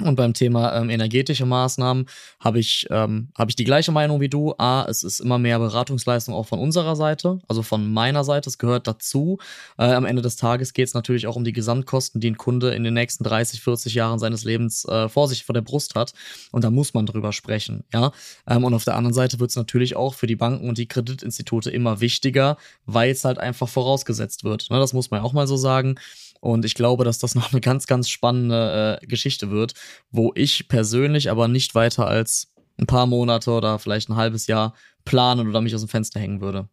[0.02, 2.06] Und beim Thema ähm, energetische Maßnahmen
[2.38, 4.54] habe ich, ähm, hab ich die gleiche Meinung wie du.
[4.58, 8.48] A, es ist immer mehr Beratungsleistung auch von unserer Seite, also von meiner Seite.
[8.48, 9.38] Es gehört dazu.
[9.78, 12.74] Äh, am Ende des Tages geht es natürlich auch um die Gesamtkosten, die ein Kunde
[12.74, 16.12] in den nächsten 30, 40 Jahren seines Lebens äh, vor sich vor der Brust hat.
[16.52, 17.84] Und da muss man drüber sprechen.
[17.92, 18.12] Ja?
[18.46, 20.86] Ähm, und auf der anderen Seite wird es natürlich auch für die Banken und die
[20.86, 24.70] Kreditinstitute immer wichtiger, weil es halt einfach vorausgesetzt wird.
[24.70, 24.78] Ne?
[24.78, 25.96] Das muss man auch mal so sagen.
[26.40, 29.74] Und ich glaube, dass das noch eine ganz, ganz spannende äh, Geschichte wird,
[30.11, 34.74] wo ich persönlich aber nicht weiter als ein paar Monate oder vielleicht ein halbes Jahr
[35.05, 36.68] planen oder mich aus dem Fenster hängen würde.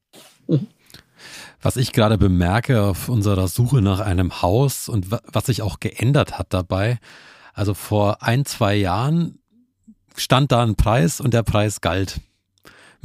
[1.62, 6.38] Was ich gerade bemerke auf unserer Suche nach einem Haus und was sich auch geändert
[6.38, 7.00] hat dabei,
[7.54, 9.40] also vor ein, zwei Jahren
[10.16, 12.22] stand da ein Preis und der Preis galt.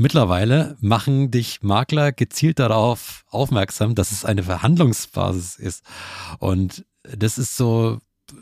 [0.02, 5.84] Mittlerweile machen dich Makler gezielt darauf aufmerksam, dass es eine Verhandlungsbasis ist.
[6.40, 7.98] Und das ist so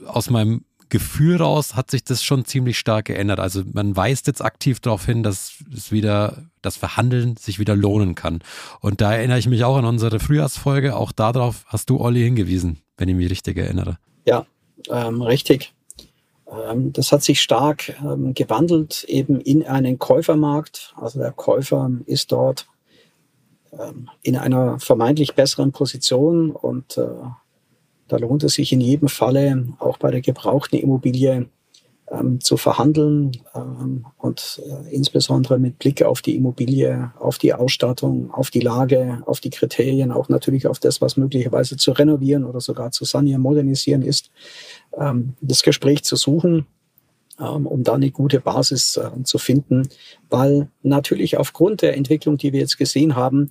[0.06, 3.40] aus meinem Gefühl raus hat sich das schon ziemlich stark geändert.
[3.40, 8.14] Also man weist jetzt aktiv darauf hin, dass es wieder, das Verhandeln sich wieder lohnen
[8.14, 8.40] kann.
[8.80, 10.96] Und da erinnere ich mich auch an unsere Frühjahrsfolge.
[10.96, 13.98] Auch darauf hast du, Olli, hingewiesen, wenn ich mich richtig erinnere.
[14.24, 14.46] Ja,
[14.88, 15.74] ähm, richtig.
[16.50, 20.94] Ähm, das hat sich stark ähm, gewandelt eben in einen Käufermarkt.
[20.96, 22.66] Also der Käufer ist dort
[23.72, 27.06] ähm, in einer vermeintlich besseren Position und äh,
[28.08, 31.48] da lohnt es sich in jedem Falle auch bei der gebrauchten Immobilie
[32.40, 33.30] zu verhandeln
[34.18, 39.38] und äh, insbesondere mit Blick auf die Immobilie, auf die Ausstattung, auf die Lage, auf
[39.38, 44.02] die Kriterien, auch natürlich auf das, was möglicherweise zu renovieren oder sogar zu sanieren, modernisieren
[44.02, 44.32] ist,
[45.40, 46.66] das Gespräch zu suchen
[47.40, 49.88] ähm, um da eine gute Basis äh, zu finden,
[50.28, 53.48] weil natürlich aufgrund der Entwicklung, die wir jetzt gesehen haben,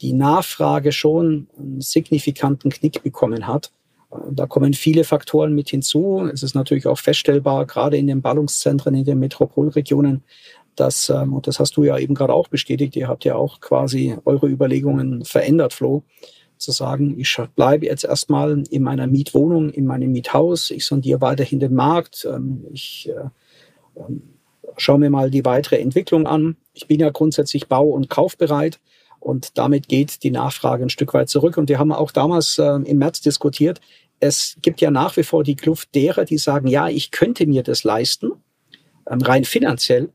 [0.00, 3.72] die Nachfrage schon einen signifikanten Knick bekommen hat.
[4.10, 6.28] Äh, da kommen viele Faktoren mit hinzu.
[6.32, 10.22] Es ist natürlich auch feststellbar, gerade in den Ballungszentren, in den Metropolregionen,
[10.74, 13.60] dass, ähm, und das hast du ja eben gerade auch bestätigt, ihr habt ja auch
[13.60, 16.04] quasi eure Überlegungen verändert, Flo,
[16.58, 21.60] zu sagen, ich bleibe jetzt erstmal in meiner Mietwohnung, in meinem Miethaus, ich sondiere weiterhin
[21.60, 24.22] den Markt, ähm, ich äh, ähm,
[24.76, 26.56] schaue mir mal die weitere Entwicklung an.
[26.72, 28.80] Ich bin ja grundsätzlich bau- und kaufbereit
[29.20, 31.56] und damit geht die Nachfrage ein Stück weit zurück.
[31.56, 33.80] Und wir haben auch damals äh, im März diskutiert,
[34.18, 37.62] es gibt ja nach wie vor die Kluft derer, die sagen, ja, ich könnte mir
[37.62, 38.32] das leisten,
[39.10, 40.10] ähm, rein finanziell,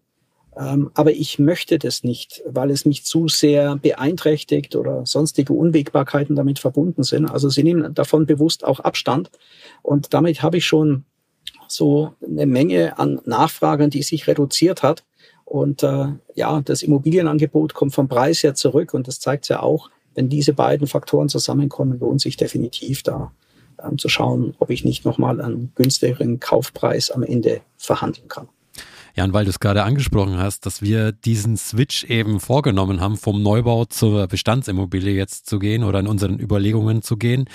[0.54, 6.60] aber ich möchte das nicht, weil es mich zu sehr beeinträchtigt oder sonstige Unwägbarkeiten damit
[6.60, 7.26] verbunden sind.
[7.26, 9.32] Also sie nehmen davon bewusst auch Abstand.
[9.82, 11.06] Und damit habe ich schon
[11.70, 15.06] so eine Menge an Nachfragen, die sich reduziert hat.
[15.46, 18.94] Und äh, ja, das Immobilienangebot kommt vom Preis her zurück.
[18.94, 23.32] Und das zeigt ja auch, wenn diese beiden Faktoren zusammenkommen, lohnt sich definitiv da
[23.82, 28.50] ähm, zu schauen, ob ich nicht nochmal einen günstigeren Kaufpreis am Ende verhandeln kann.
[29.15, 33.17] Ja, und weil du es gerade angesprochen hast, dass wir diesen Switch eben vorgenommen haben,
[33.17, 37.45] vom Neubau zur Bestandsimmobilie jetzt zu gehen oder in unseren Überlegungen zu gehen.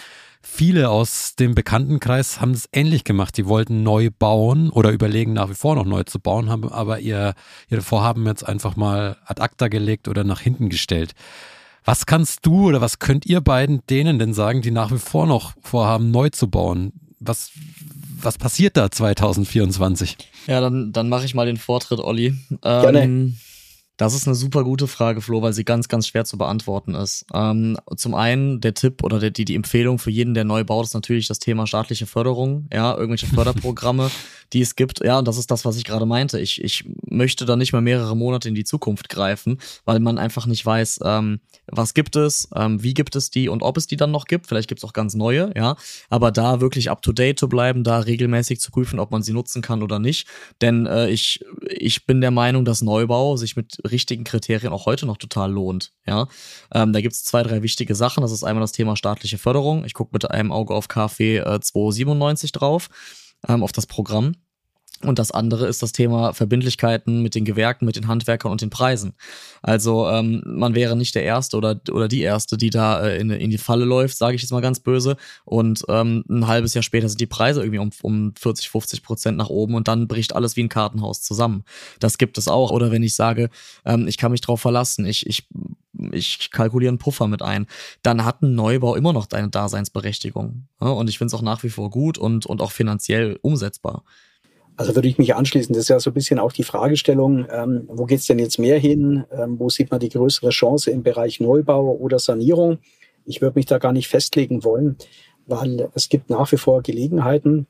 [0.42, 3.37] Viele aus dem Bekanntenkreis haben es ähnlich gemacht.
[3.37, 7.01] Die wollten neu bauen oder überlegen nach wie vor noch neu zu bauen, haben aber
[7.01, 7.35] ihr,
[7.69, 11.14] ihre Vorhaben jetzt einfach mal ad acta gelegt oder nach hinten gestellt.
[11.85, 15.27] Was kannst du oder was könnt ihr beiden denen denn sagen, die nach wie vor
[15.27, 16.92] noch vorhaben, neu zu bauen?
[17.19, 17.51] Was,
[18.21, 20.17] was passiert da 2024?
[20.47, 22.35] Ja, dann, dann mache ich mal den Vortritt, Olli.
[22.61, 23.03] Gerne.
[23.03, 23.37] Ähm,
[23.97, 27.25] das ist eine super gute Frage, Flo, weil sie ganz, ganz schwer zu beantworten ist.
[27.33, 30.85] Ähm, zum einen der Tipp oder der, die, die Empfehlung für jeden, der neu baut,
[30.85, 34.11] ist natürlich das Thema staatliche Förderung, ja, irgendwelche Förderprogramme,
[34.53, 35.05] die es gibt.
[35.05, 36.39] Ja, und das ist das, was ich gerade meinte.
[36.39, 40.47] Ich, ich möchte da nicht mal mehrere Monate in die Zukunft greifen, weil man einfach
[40.47, 43.97] nicht weiß, ähm, was gibt es, ähm, wie gibt es die und ob es die
[43.97, 44.47] dann noch gibt.
[44.47, 45.77] Vielleicht gibt es auch ganz neue, ja.
[46.09, 49.33] Aber da wirklich up to date zu bleiben, da regelmäßig zu prüfen, ob man sie
[49.33, 50.29] nutzen kann oder nicht.
[50.61, 55.07] Denn äh, ich, ich bin der Meinung, dass Neubau sich mit richtigen Kriterien auch heute
[55.07, 55.93] noch total lohnt.
[56.07, 56.29] Ja,
[56.73, 58.23] ähm, da gibt es zwei, drei wichtige Sachen.
[58.23, 59.85] Das ist einmal das Thema staatliche Förderung.
[59.85, 62.89] Ich gucke mit einem Auge auf KfW äh, 297 drauf,
[63.49, 64.35] ähm, auf das Programm.
[65.03, 68.70] Und das andere ist das Thema Verbindlichkeiten mit den Gewerken, mit den Handwerkern und den
[68.70, 69.12] Preisen.
[69.61, 73.29] Also ähm, man wäre nicht der Erste oder, oder die Erste, die da äh, in,
[73.29, 75.18] in die Falle läuft, sage ich jetzt mal ganz böse.
[75.44, 79.37] Und ähm, ein halbes Jahr später sind die Preise irgendwie um, um 40, 50 Prozent
[79.37, 81.64] nach oben und dann bricht alles wie ein Kartenhaus zusammen.
[82.01, 82.70] Das gibt es auch.
[82.70, 83.51] Oder wenn ich sage,
[83.85, 85.46] ähm, ich kann mich drauf verlassen, ich, ich
[86.13, 87.67] ich kalkuliere einen Puffer mit ein,
[88.03, 90.69] dann hat ein Neubau immer noch eine Daseinsberechtigung.
[90.79, 94.05] Und ich finde es auch nach wie vor gut und, und auch finanziell umsetzbar.
[94.77, 95.73] Also würde ich mich anschließen.
[95.73, 98.79] Das ist ja so ein bisschen auch die Fragestellung, ähm, wo geht's denn jetzt mehr
[98.79, 99.25] hin?
[99.33, 102.79] Ähm, wo sieht man die größere Chance im Bereich Neubau oder Sanierung?
[103.25, 104.97] Ich würde mich da gar nicht festlegen wollen,
[105.47, 107.67] weil es gibt nach wie vor Gelegenheiten,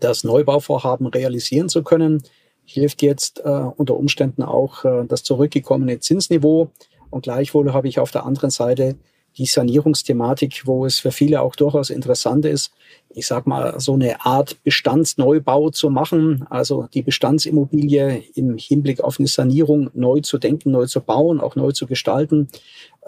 [0.00, 2.22] das Neubauvorhaben realisieren zu können.
[2.64, 6.70] Hilft jetzt äh, unter Umständen auch äh, das zurückgekommene Zinsniveau.
[7.10, 8.96] Und gleichwohl habe ich auf der anderen Seite
[9.36, 12.72] die Sanierungsthematik, wo es für viele auch durchaus interessant ist,
[13.10, 19.18] ich sag mal, so eine Art Bestandsneubau zu machen, also die Bestandsimmobilie im Hinblick auf
[19.18, 22.48] eine Sanierung neu zu denken, neu zu bauen, auch neu zu gestalten,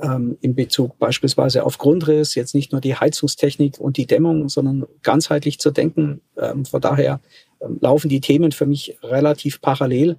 [0.00, 4.86] ähm, in Bezug beispielsweise auf Grundriss, jetzt nicht nur die Heizungstechnik und die Dämmung, sondern
[5.02, 6.20] ganzheitlich zu denken.
[6.38, 7.20] Ähm, von daher
[7.60, 10.16] ähm, laufen die Themen für mich relativ parallel.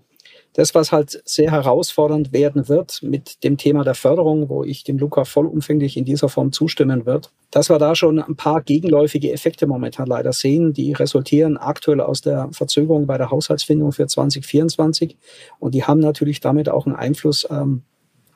[0.54, 4.98] Das, was halt sehr herausfordernd werden wird mit dem Thema der Förderung, wo ich dem
[4.98, 9.66] Luca vollumfänglich in dieser Form zustimmen wird, dass wir da schon ein paar gegenläufige Effekte
[9.66, 15.18] momentan leider sehen, die resultieren aktuell aus der Verzögerung bei der Haushaltsfindung für 2024
[15.60, 17.84] und die haben natürlich damit auch einen Einfluss ähm,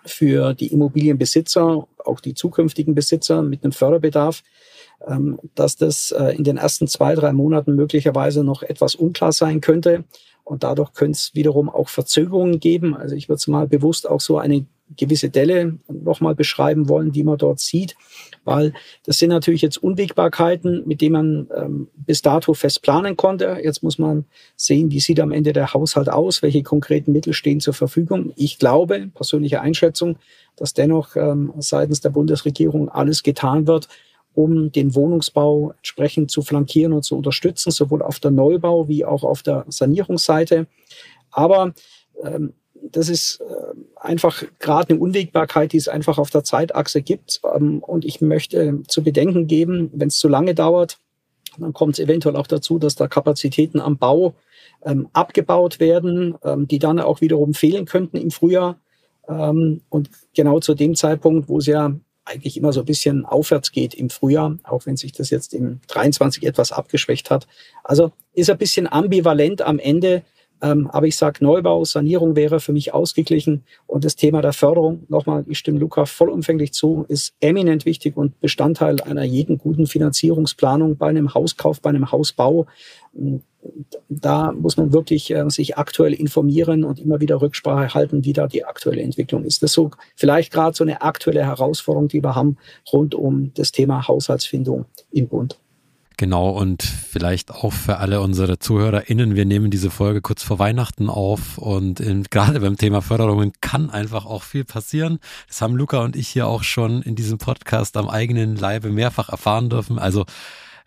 [0.05, 4.43] für die Immobilienbesitzer, auch die zukünftigen Besitzer mit einem Förderbedarf,
[5.07, 9.61] ähm, dass das äh, in den ersten zwei, drei Monaten möglicherweise noch etwas unklar sein
[9.61, 10.05] könnte.
[10.45, 12.95] Und dadurch könnte es wiederum auch Verzögerungen geben.
[12.95, 17.23] Also ich würde es mal bewusst auch so eine gewisse Delle nochmal beschreiben wollen, die
[17.23, 17.95] man dort sieht,
[18.43, 23.57] weil das sind natürlich jetzt Unwägbarkeiten, mit denen man ähm, bis dato fest planen konnte.
[23.63, 27.59] Jetzt muss man sehen, wie sieht am Ende der Haushalt aus, welche konkreten Mittel stehen
[27.59, 28.31] zur Verfügung.
[28.35, 30.17] Ich glaube, persönliche Einschätzung,
[30.55, 33.87] dass dennoch ähm, seitens der Bundesregierung alles getan wird,
[34.35, 39.23] um den Wohnungsbau entsprechend zu flankieren und zu unterstützen, sowohl auf der Neubau- wie auch
[39.23, 40.67] auf der Sanierungsseite.
[41.31, 41.73] Aber
[42.23, 42.53] ähm,
[42.91, 43.45] das ist äh,
[43.99, 47.41] einfach gerade eine Unwägbarkeit, die es einfach auf der Zeitachse gibt.
[47.55, 50.99] Ähm, und ich möchte zu bedenken geben, wenn es zu lange dauert,
[51.57, 54.35] dann kommt es eventuell auch dazu, dass da Kapazitäten am Bau
[54.83, 58.79] ähm, abgebaut werden, ähm, die dann auch wiederum fehlen könnten im Frühjahr.
[59.27, 61.95] Und genau zu dem Zeitpunkt, wo es ja
[62.25, 65.79] eigentlich immer so ein bisschen aufwärts geht im Frühjahr, auch wenn sich das jetzt im
[65.87, 67.47] 23 etwas abgeschwächt hat.
[67.83, 70.23] Also ist ein bisschen ambivalent am Ende.
[70.61, 73.63] Ähm, aber ich sage, Neubau, Sanierung wäre für mich ausgeglichen.
[73.87, 78.39] Und das Thema der Förderung, nochmal, ich stimme Luca vollumfänglich zu, ist eminent wichtig und
[78.39, 82.67] Bestandteil einer jeden guten Finanzierungsplanung bei einem Hauskauf, bei einem Hausbau.
[84.09, 88.47] Da muss man wirklich äh, sich aktuell informieren und immer wieder Rücksprache halten, wie da
[88.47, 89.63] die aktuelle Entwicklung ist.
[89.63, 92.57] Das ist so vielleicht gerade so eine aktuelle Herausforderung, die wir haben
[92.91, 95.57] rund um das Thema Haushaltsfindung im Bund.
[96.17, 101.09] Genau, und vielleicht auch für alle unsere ZuhörerInnen, wir nehmen diese Folge kurz vor Weihnachten
[101.09, 105.19] auf und in, gerade beim Thema Förderungen kann einfach auch viel passieren.
[105.49, 109.27] Das haben Luca und ich hier auch schon in diesem Podcast am eigenen Leibe mehrfach
[109.27, 109.99] erfahren dürfen.
[109.99, 110.25] Also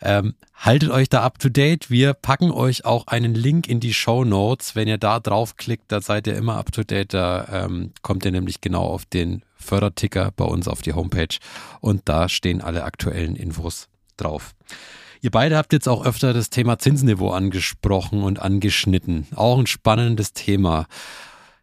[0.01, 1.91] ähm, haltet euch da up to date.
[1.91, 4.75] Wir packen euch auch einen Link in die Show Notes.
[4.75, 7.15] Wenn ihr da draufklickt, da seid ihr immer up to date.
[7.15, 11.37] Da ähm, kommt ihr nämlich genau auf den Förderticker bei uns auf die Homepage
[11.81, 14.55] und da stehen alle aktuellen Infos drauf.
[15.21, 19.27] Ihr beide habt jetzt auch öfter das Thema Zinsniveau angesprochen und angeschnitten.
[19.35, 20.87] Auch ein spannendes Thema.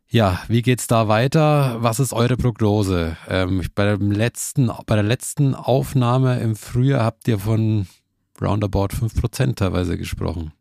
[0.10, 1.78] Ja, wie geht's da weiter?
[1.80, 3.18] Was ist eure Prognose?
[3.28, 7.88] Ähm, bei, letzten, bei der letzten Aufnahme im Frühjahr habt ihr von
[8.42, 10.54] roundabout 5% teilweise gesprochen.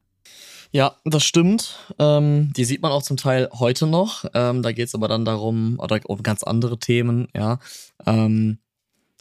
[0.73, 1.79] Ja, das stimmt.
[2.01, 4.25] Ähm, die sieht man auch zum Teil heute noch.
[4.35, 7.61] Ähm, da geht's aber dann darum, oder um ganz andere Themen, ja.
[8.07, 8.59] Ähm,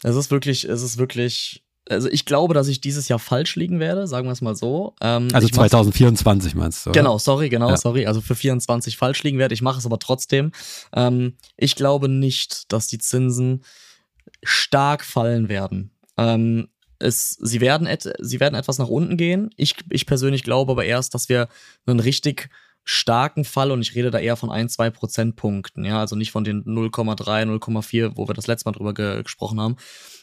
[0.02, 3.78] es ist wirklich, es ist wirklich also ich glaube, dass ich dieses Jahr falsch liegen
[3.78, 4.94] werde, sagen wir es mal so.
[5.00, 6.90] Ähm, also 2024 meinst du?
[6.90, 6.98] Oder?
[6.98, 7.76] Genau, sorry, genau, ja.
[7.76, 8.06] sorry.
[8.06, 9.54] Also für 24 falsch liegen werde.
[9.54, 10.52] Ich mache es aber trotzdem.
[10.94, 13.64] Ähm, ich glaube nicht, dass die Zinsen
[14.42, 15.90] stark fallen werden.
[16.16, 16.68] Ähm,
[17.04, 19.50] es, sie, werden et, sie werden etwas nach unten gehen.
[19.56, 21.48] Ich, ich persönlich glaube aber erst, dass wir
[21.86, 22.48] einen richtig
[22.84, 26.44] starken Fall und ich rede da eher von ein, zwei Prozentpunkten, ja, also nicht von
[26.44, 29.76] den 0,3, 0,4, wo wir das letzte Mal drüber ge gesprochen haben,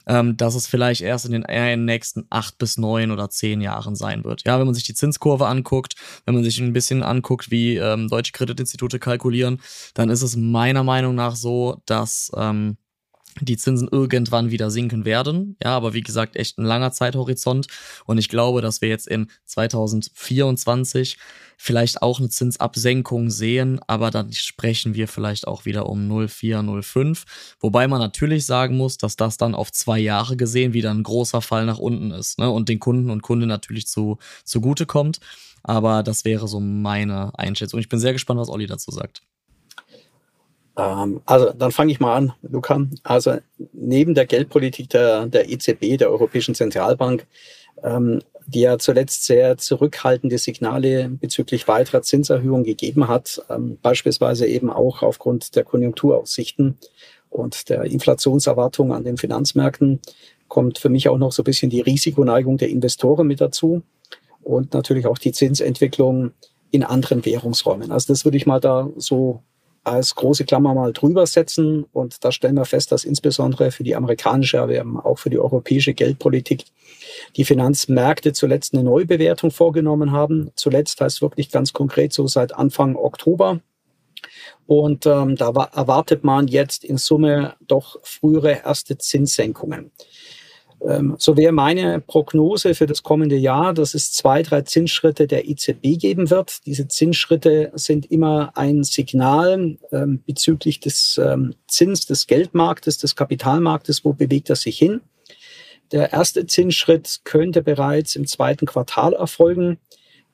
[0.06, 3.62] ähm, dass es vielleicht erst in den, in den nächsten acht bis neun oder zehn
[3.62, 4.44] Jahren sein wird.
[4.46, 8.08] Ja, wenn man sich die Zinskurve anguckt, wenn man sich ein bisschen anguckt, wie ähm,
[8.10, 9.60] deutsche Kreditinstitute kalkulieren,
[9.96, 12.78] dann ist es meiner Meinung nach so, dass ähm,
[13.40, 15.56] die Zinsen irgendwann wieder sinken werden.
[15.64, 17.68] Ja, aber wie gesagt, echt ein langer Zeithorizont.
[18.06, 21.18] Und ich glaube, dass wir jetzt in 2024
[21.58, 27.24] vielleicht auch eine Zinsabsenkung sehen, aber dann sprechen wir vielleicht auch wieder um 0,4, 0,5.
[27.60, 31.42] Wobei man natürlich sagen muss, dass das dann auf zwei Jahre gesehen wieder ein großer
[31.42, 32.50] Fall nach unten ist ne?
[32.50, 35.20] und den Kunden und Kunde natürlich zu, zugute kommt.
[35.64, 37.80] Aber das wäre so meine Einschätzung.
[37.80, 39.22] Ich bin sehr gespannt, was Olli dazu sagt.
[40.78, 42.86] Ähm, also dann fange ich mal an, Luca.
[43.04, 43.38] Also
[43.74, 47.26] neben der Geldpolitik der, der EZB, der Europäischen Zentralbank,
[47.84, 54.70] ähm, die ja zuletzt sehr zurückhaltende Signale bezüglich weiterer Zinserhöhungen gegeben hat, ähm, beispielsweise eben
[54.70, 56.78] auch aufgrund der Konjunkturaussichten
[57.30, 60.00] und der Inflationserwartungen an den Finanzmärkten,
[60.48, 63.84] kommt für mich auch noch so ein bisschen die Risikoneigung der Investoren mit dazu
[64.44, 66.32] und natürlich auch die Zinsentwicklung
[66.72, 67.92] in anderen Währungsräumen.
[67.92, 69.44] Also das würde ich mal da so
[69.84, 71.86] als große Klammer mal drüber setzen.
[71.92, 75.40] Und da stellen wir fest, dass insbesondere für die amerikanische, aber eben auch für die
[75.40, 76.66] europäische Geldpolitik
[77.36, 80.52] die Finanzmärkte zuletzt eine Neubewertung vorgenommen haben.
[80.56, 83.60] Zuletzt heißt wirklich ganz konkret so seit Anfang Oktober.
[84.68, 89.92] Und ähm, da erwartet man jetzt in Summe doch frühere erste Zinssenkungen.
[90.88, 95.48] Ähm, so wäre meine Prognose für das kommende Jahr, dass es zwei, drei Zinsschritte der
[95.48, 96.66] EZB geben wird.
[96.66, 104.04] Diese Zinsschritte sind immer ein Signal ähm, bezüglich des ähm, Zins des Geldmarktes, des Kapitalmarktes,
[104.04, 105.02] wo bewegt er sich hin.
[105.92, 109.78] Der erste Zinsschritt könnte bereits im zweiten Quartal erfolgen.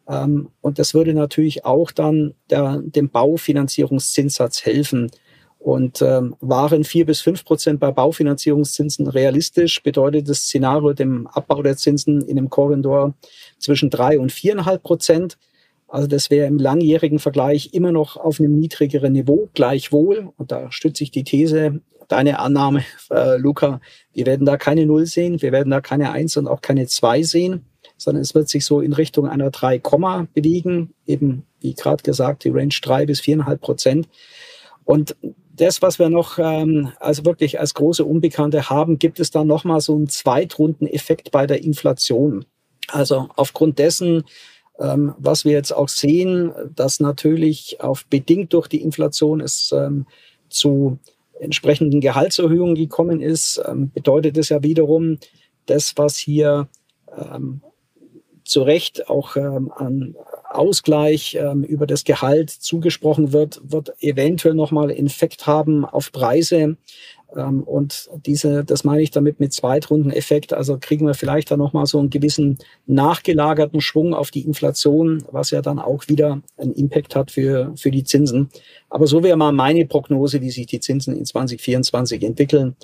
[0.05, 5.10] Und das würde natürlich auch dann der, dem Baufinanzierungszinssatz helfen.
[5.59, 11.61] Und ähm, waren vier bis fünf Prozent bei Baufinanzierungszinsen realistisch, bedeutet das Szenario dem Abbau
[11.61, 13.15] der Zinsen in einem Korridor
[13.57, 15.37] zwischen drei und viereinhalb Prozent.
[15.87, 20.31] Also das wäre im langjährigen Vergleich immer noch auf einem niedrigeren Niveau, gleichwohl.
[20.37, 23.81] Und da stütze ich die These, deine Annahme, äh, Luca,
[24.13, 27.23] wir werden da keine Null sehen, wir werden da keine Eins und auch keine Zwei
[27.23, 27.65] sehen,
[27.97, 29.79] sondern es wird sich so in Richtung einer 3,
[30.33, 34.07] bewegen, eben wie gerade gesagt, die Range drei bis viereinhalb Prozent.
[34.85, 35.15] Und
[35.57, 39.81] das, was wir noch ähm, also wirklich als große Unbekannte haben, gibt es da nochmal
[39.81, 42.45] so einen Zweitrundeneffekt bei der Inflation.
[42.87, 44.23] Also aufgrund dessen,
[44.79, 50.05] ähm, was wir jetzt auch sehen, dass natürlich auf bedingt durch die Inflation es ähm,
[50.49, 50.99] zu
[51.39, 55.17] entsprechenden Gehaltserhöhungen gekommen ist, ähm, bedeutet es ja wiederum,
[55.65, 56.67] das, was hier
[57.15, 57.61] ähm,
[58.43, 60.15] zu Recht auch ähm, an
[60.49, 66.77] Ausgleich ähm, über das Gehalt zugesprochen wird, wird eventuell nochmal Effekt haben auf Preise.
[67.36, 70.53] Ähm, und diese, das meine ich damit mit Zweitrundeneffekt.
[70.53, 75.51] Also kriegen wir vielleicht da nochmal so einen gewissen nachgelagerten Schwung auf die Inflation, was
[75.51, 78.49] ja dann auch wieder einen Impact hat für, für die Zinsen.
[78.89, 82.75] Aber so wäre mal meine Prognose, wie sich die Zinsen in 2024 entwickeln.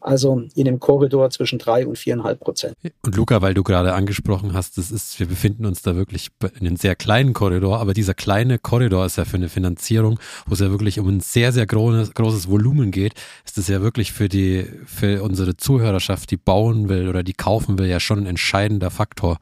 [0.00, 2.74] Also in dem Korridor zwischen drei und viereinhalb Prozent.
[3.02, 6.66] Und Luca, weil du gerade angesprochen hast, das ist, wir befinden uns da wirklich in
[6.66, 10.60] einem sehr kleinen Korridor, aber dieser kleine Korridor ist ja für eine Finanzierung, wo es
[10.60, 14.28] ja wirklich um ein sehr, sehr großes, großes Volumen geht, ist das ja wirklich für
[14.28, 18.90] die, für unsere Zuhörerschaft, die bauen will oder die kaufen will, ja schon ein entscheidender
[18.90, 19.38] Faktor,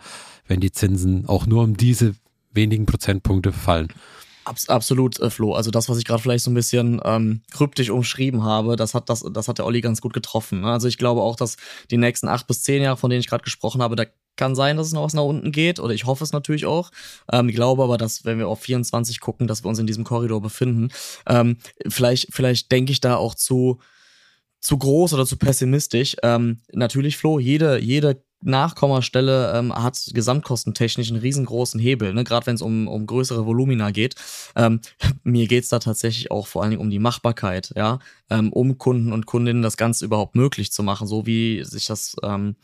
[0.46, 2.14] wenn die Zinsen auch nur um diese
[2.52, 3.88] wenigen Prozentpunkte fallen.
[4.48, 5.54] Abs absolut, äh, Flo.
[5.54, 9.08] Also das, was ich gerade vielleicht so ein bisschen ähm, kryptisch umschrieben habe, das hat,
[9.08, 10.62] das, das hat der Olli ganz gut getroffen.
[10.62, 10.72] Ne?
[10.72, 11.56] Also ich glaube auch, dass
[11.90, 14.04] die nächsten acht bis zehn Jahre, von denen ich gerade gesprochen habe, da
[14.36, 16.90] kann sein, dass es noch was nach unten geht, oder ich hoffe es natürlich auch.
[17.30, 20.04] Ähm, ich glaube aber, dass, wenn wir auf 24 gucken, dass wir uns in diesem
[20.04, 20.90] Korridor befinden.
[21.26, 23.80] Ähm, vielleicht, vielleicht denke ich da auch zu,
[24.60, 26.16] zu groß oder zu pessimistisch.
[26.22, 32.24] Ähm, natürlich, Flo, jede, jede Nachkommastelle ähm, hat gesamtkostentechnisch einen riesengroßen Hebel, ne?
[32.24, 34.14] gerade wenn es um, um größere Volumina geht.
[34.54, 34.80] Ähm,
[35.24, 37.98] mir geht's da tatsächlich auch vor allen Dingen um die Machbarkeit, ja,
[38.30, 42.16] ähm, um Kunden und Kundinnen das Ganze überhaupt möglich zu machen, so wie sich das
[42.22, 42.56] ähm,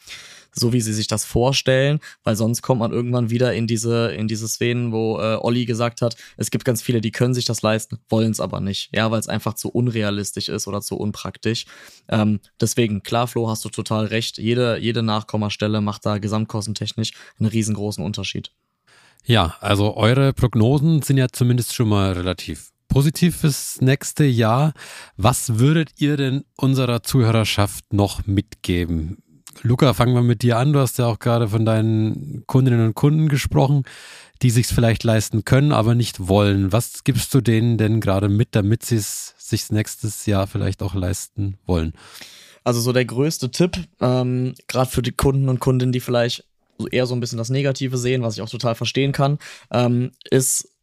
[0.55, 4.29] so wie sie sich das vorstellen, weil sonst kommt man irgendwann wieder in diese, in
[4.29, 7.62] diese Szenen, wo äh, Olli gesagt hat, es gibt ganz viele, die können sich das
[7.62, 11.67] leisten, wollen es aber nicht, ja, weil es einfach zu unrealistisch ist oder zu unpraktisch.
[12.09, 17.49] Ähm, deswegen, klar, Flo, hast du total recht, jede, jede Nachkommastelle macht da gesamtkostentechnisch einen
[17.49, 18.51] riesengroßen Unterschied.
[19.27, 24.73] Ja, also eure Prognosen sind ja zumindest schon mal relativ positiv fürs nächste Jahr.
[25.17, 29.23] Was würdet ihr denn unserer Zuhörerschaft noch mitgeben?
[29.62, 30.73] Luca, fangen wir mit dir an.
[30.73, 33.85] Du hast ja auch gerade von deinen Kundinnen und Kunden gesprochen,
[34.43, 36.73] die sich vielleicht leisten können, aber nicht wollen.
[36.73, 40.95] Was gibst du denen denn gerade mit, damit sie es sich nächstes Jahr vielleicht auch
[40.95, 41.93] leisten wollen?
[42.64, 46.45] Also so der größte Tipp, ähm, gerade für die Kunden und Kundinnen, die vielleicht
[46.90, 49.38] eher so ein bisschen das Negative sehen, was ich auch total verstehen kann,
[49.71, 50.73] ähm, ist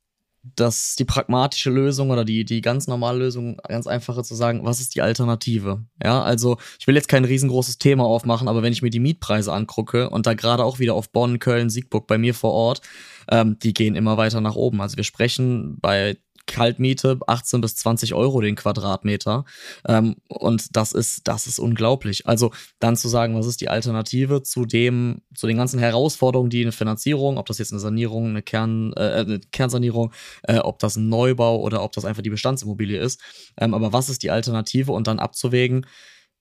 [0.43, 4.80] dass die pragmatische Lösung oder die, die ganz normale Lösung, ganz einfache zu sagen, was
[4.80, 5.86] ist die Alternative?
[6.04, 9.54] Ja, also ich will jetzt kein riesengroßes Thema aufmachen, aber wenn ich mir die Mietpreise
[9.54, 12.82] angucke und da gerade auch wieder auf Bonn, Köln, Siegburg bei mir vor Ort,
[13.30, 14.82] ähm, die gehen immer weiter nach oben.
[14.82, 16.17] Also wir sprechen bei
[16.52, 19.46] Kaltmiete 18 bis 20 Euro den Quadratmeter.
[19.88, 22.28] Ähm, und das ist, das ist unglaublich.
[22.28, 26.62] Also dann zu sagen, was ist die Alternative zu dem, zu den ganzen Herausforderungen, die
[26.62, 30.12] eine Finanzierung, ob das jetzt eine Sanierung, eine, Kern, äh, eine Kernsanierung,
[30.44, 33.22] äh, ob das ein Neubau oder ob das einfach die Bestandsimmobilie ist.
[33.58, 35.86] Ähm, aber was ist die Alternative und dann abzuwägen,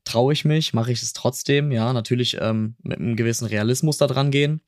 [0.04, 4.06] traue ich mich, mache ich es trotzdem, ja, natürlich ähm, mit einem gewissen Realismus da
[4.06, 4.60] dran gehen,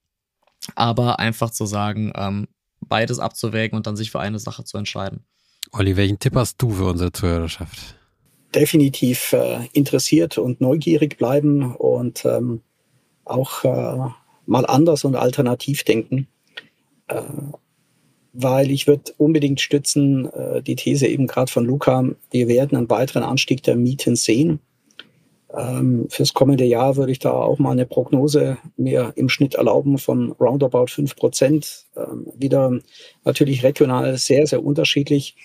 [0.74, 2.48] aber einfach zu sagen, ähm,
[2.88, 5.24] beides abzuwägen und dann sich für eine Sache zu entscheiden.
[5.72, 7.96] Olli, welchen Tipp hast du für unsere Zuhörerschaft?
[8.54, 12.60] Definitiv äh, interessiert und neugierig bleiben und ähm,
[13.24, 14.10] auch äh,
[14.46, 16.26] mal anders und alternativ denken.
[17.08, 17.22] Äh,
[18.32, 22.90] weil ich würde unbedingt stützen, äh, die These eben gerade von Luca, wir werden einen
[22.90, 24.60] weiteren Anstieg der Mieten sehen.
[25.56, 29.98] Ähm, fürs kommende Jahr würde ich da auch mal eine Prognose mir im Schnitt erlauben
[29.98, 31.86] von roundabout fünf Prozent.
[31.96, 32.78] Ähm, wieder
[33.24, 35.36] natürlich regional sehr, sehr unterschiedlich.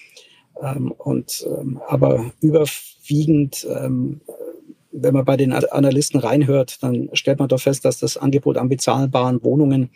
[0.62, 4.22] Ähm, und, ähm, aber überwiegend, ähm,
[4.91, 8.70] wenn man bei den Analysten reinhört, dann stellt man doch fest, dass das Angebot an
[8.70, 9.91] bezahlbaren Wohnungen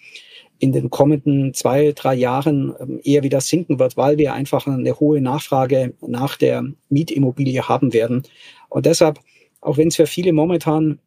[0.60, 5.00] in den kommenden zwei, drei Jahren ähm, eher wieder sinken wird, weil wir einfach eine
[5.00, 8.24] hohe Nachfrage nach der Mietimmobilie haben werden.
[8.69, 9.19] Und deshalb
[9.62, 11.00] auch wenn es für viele momentan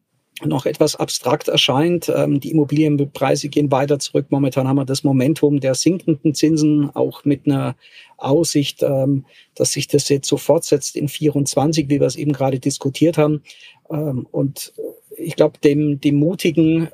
[0.43, 2.11] noch etwas abstrakt erscheint.
[2.13, 4.27] Ähm, die Immobilienpreise gehen weiter zurück.
[4.29, 7.75] Momentan haben wir das Momentum der sinkenden Zinsen, auch mit einer
[8.17, 12.59] Aussicht, ähm, dass sich das jetzt so fortsetzt in 24, wie wir es eben gerade
[12.59, 13.43] diskutiert haben.
[13.89, 14.73] Ähm, und
[15.17, 16.89] ich glaube, dem, dem mutigen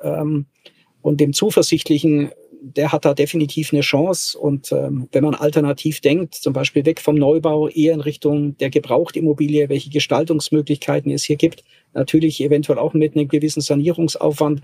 [1.02, 2.30] und dem zuversichtlichen
[2.62, 4.38] der hat da definitiv eine Chance.
[4.38, 8.70] Und ähm, wenn man alternativ denkt, zum Beispiel weg vom Neubau, eher in Richtung der
[8.70, 14.62] Gebrauchtimmobilie, welche Gestaltungsmöglichkeiten es hier gibt, natürlich eventuell auch mit einem gewissen Sanierungsaufwand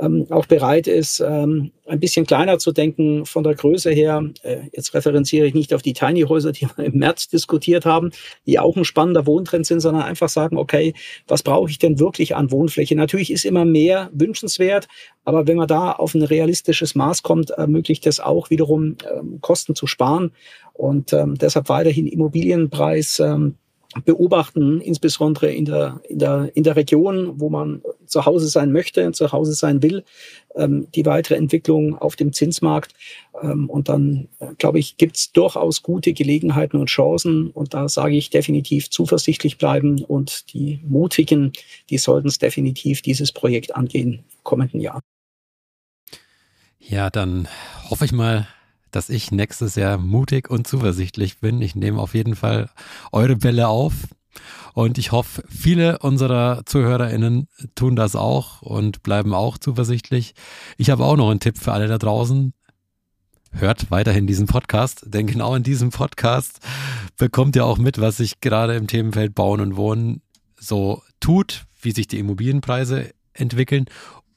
[0.00, 4.24] ähm, auch bereit ist, ähm, ein bisschen kleiner zu denken von der Größe her.
[4.42, 8.10] Äh, jetzt referenziere ich nicht auf die Tiny Häuser, die wir im März diskutiert haben,
[8.46, 10.94] die auch ein spannender Wohntrend sind, sondern einfach sagen, okay,
[11.28, 12.96] was brauche ich denn wirklich an Wohnfläche?
[12.96, 14.88] Natürlich ist immer mehr wünschenswert,
[15.24, 19.74] aber wenn man da auf ein realistisches Maß kommt, ermöglicht es auch wiederum ähm, Kosten
[19.74, 20.32] zu sparen
[20.72, 23.56] und ähm, deshalb weiterhin Immobilienpreis ähm,
[24.04, 29.06] beobachten, insbesondere in der, in der, in der Region, wo man zu Hause sein möchte
[29.06, 30.04] und zu Hause sein will,
[30.54, 32.94] ähm, die weitere Entwicklung auf dem Zinsmarkt.
[33.42, 37.50] Ähm, und dann, äh, glaube ich, gibt es durchaus gute Gelegenheiten und Chancen.
[37.50, 40.04] Und da sage ich definitiv zuversichtlich bleiben.
[40.04, 41.52] Und die Mutigen,
[41.90, 45.00] die sollten es definitiv dieses Projekt angehen im kommenden Jahr.
[46.78, 47.48] Ja, dann
[47.88, 48.46] hoffe ich mal,
[48.94, 51.60] dass ich nächstes Jahr mutig und zuversichtlich bin.
[51.60, 52.70] Ich nehme auf jeden Fall
[53.12, 53.92] eure Bälle auf.
[54.72, 60.34] Und ich hoffe, viele unserer ZuhörerInnen tun das auch und bleiben auch zuversichtlich.
[60.76, 62.52] Ich habe auch noch einen Tipp für alle da draußen.
[63.52, 66.58] Hört weiterhin diesen Podcast, denn genau in diesem Podcast
[67.16, 70.22] bekommt ihr auch mit, was sich gerade im Themenfeld Bauen und Wohnen
[70.58, 73.86] so tut, wie sich die Immobilienpreise entwickeln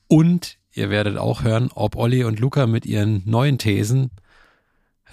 [0.08, 4.12] und ihr werdet auch hören, ob Olli und Luca mit ihren neuen Thesen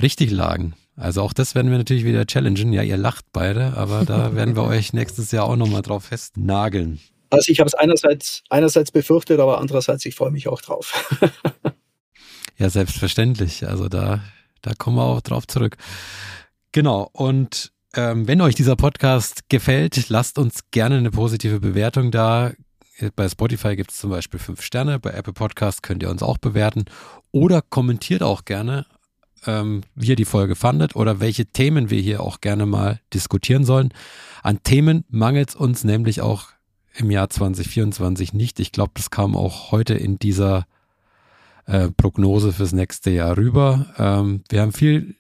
[0.00, 0.74] richtig lagen.
[0.96, 2.72] Also auch das werden wir natürlich wieder challengen.
[2.72, 7.00] Ja, ihr lacht beide, aber da werden wir euch nächstes Jahr auch nochmal drauf festnageln.
[7.30, 11.18] Also ich habe es einerseits, einerseits befürchtet, aber andererseits, ich freue mich auch drauf.
[12.58, 13.66] ja, selbstverständlich.
[13.66, 14.20] Also da,
[14.62, 15.76] da kommen wir auch drauf zurück.
[16.70, 17.08] Genau.
[17.12, 22.52] Und ähm, wenn euch dieser Podcast gefällt, lasst uns gerne eine positive Bewertung da.
[23.16, 26.38] Bei Spotify gibt es zum Beispiel fünf Sterne, bei Apple Podcast könnt ihr uns auch
[26.38, 26.84] bewerten
[27.32, 28.86] oder kommentiert auch gerne
[29.46, 33.64] ähm, wie ihr die Folge fandet oder welche Themen wir hier auch gerne mal diskutieren
[33.64, 33.92] sollen.
[34.42, 36.48] An Themen mangelt es uns nämlich auch
[36.96, 38.60] im Jahr 2024 nicht.
[38.60, 40.66] Ich glaube, das kam auch heute in dieser
[41.66, 43.86] äh, Prognose fürs nächste Jahr rüber.
[43.98, 45.16] Ähm, wir haben viel,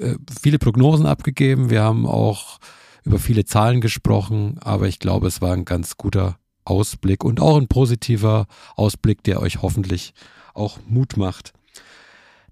[0.00, 1.70] äh, viele Prognosen abgegeben.
[1.70, 2.58] Wir haben auch
[3.04, 7.56] über viele Zahlen gesprochen, aber ich glaube, es war ein ganz guter Ausblick und auch
[7.56, 10.12] ein positiver Ausblick, der euch hoffentlich
[10.54, 11.52] auch Mut macht.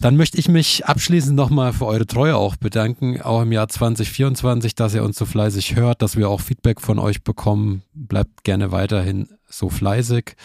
[0.00, 4.74] Dann möchte ich mich abschließend nochmal für eure Treue auch bedanken, auch im Jahr 2024,
[4.74, 7.82] dass ihr uns so fleißig hört, dass wir auch Feedback von euch bekommen.
[7.94, 10.36] Bleibt gerne weiterhin so fleißig.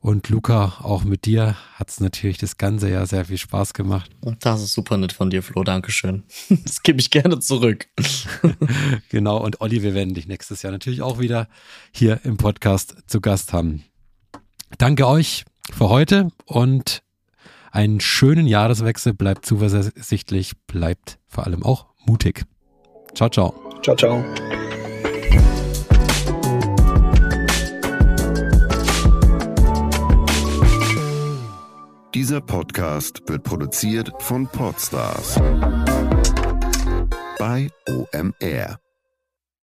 [0.00, 4.10] Und Luca, auch mit dir hat es natürlich das ganze Jahr sehr viel Spaß gemacht.
[4.40, 5.64] Das ist super nett von dir, Flo.
[5.64, 6.24] Dankeschön.
[6.66, 7.86] Das gebe ich gerne zurück.
[9.08, 9.38] genau.
[9.38, 11.48] Und Olli, wir werden dich nächstes Jahr natürlich auch wieder
[11.92, 13.84] hier im Podcast zu Gast haben.
[14.78, 17.05] Danke euch für heute und
[17.76, 22.46] einen schönen Jahreswechsel, bleibt zuversichtlich, bleibt vor allem auch mutig.
[23.14, 23.54] Ciao, ciao.
[23.82, 24.24] Ciao, ciao.
[32.14, 35.38] Dieser Podcast wird produziert von Podstars
[37.38, 38.85] bei OMR.